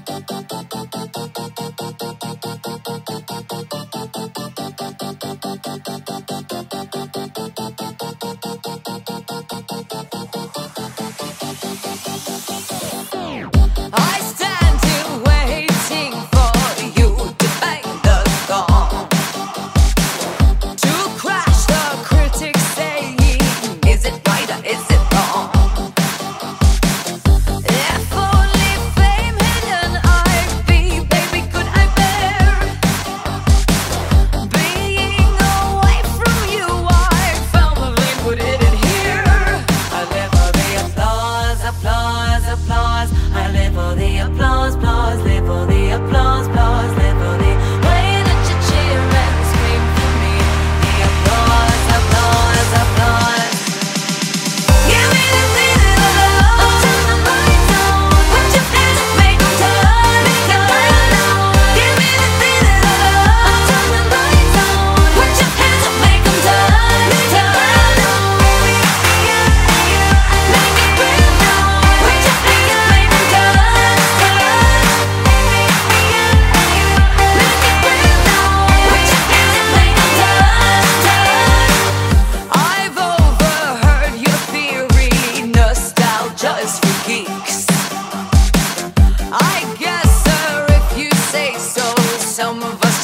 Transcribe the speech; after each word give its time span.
da 0.00 0.20
da 0.20 0.42
da 0.50 0.62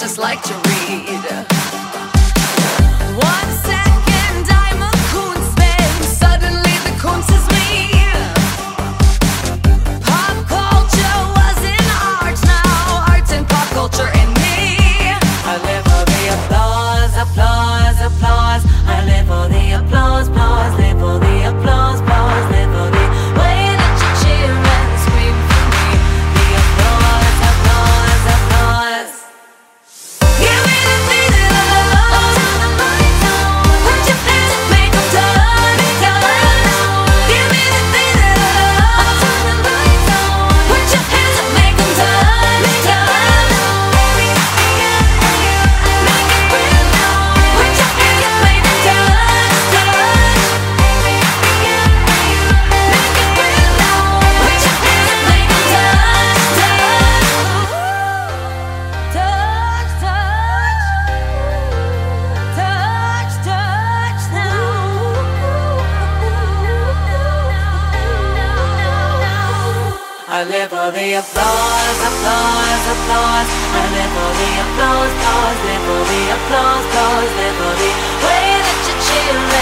just 0.03 0.19
like 0.19 0.43
to 0.43 0.55
read. 0.69 1.52
I 70.33 70.45
live 70.45 70.71
for 70.71 70.89
the 70.97 71.13
applause, 71.21 71.99
applause, 72.09 72.85
applause. 72.89 73.49
I 73.53 73.85
live 73.93 74.13
for 74.17 74.33
the 74.33 74.51
applause, 74.65 75.13
applause, 75.13 75.59
live 75.61 75.85
for 75.85 76.03
the 76.09 76.23
applause, 76.33 76.85
applause, 76.89 77.33
live 77.37 77.57
for 77.61 77.75
the 77.77 77.91
way 78.25 78.49
that 78.65 78.81
you 78.89 78.95
cheer 79.05 79.62